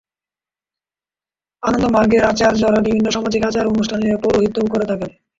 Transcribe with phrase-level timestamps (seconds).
[1.63, 5.09] আনন্দমার্গের আচার্যরা বিভিন্ন সামাজিক আচার-অনুষ্ঠানে পৌরোহিত্যও করে থাকেন।